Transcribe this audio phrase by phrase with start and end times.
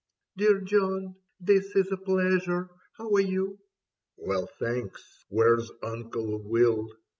[0.39, 2.71] "Dear John, this is a pleasure.
[2.97, 3.59] How are you?""
[4.27, 5.03] Well, thanks.
[5.29, 6.89] Where's Uncle Will